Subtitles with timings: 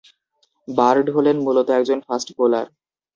[0.67, 2.67] Bird হলেন মূলত একজন ফাস্ট বোলার।